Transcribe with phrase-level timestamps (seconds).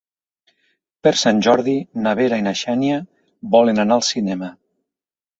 [1.07, 2.95] Per Sant Jordi na Vera i na Xènia
[3.57, 4.49] volen anar al cinema.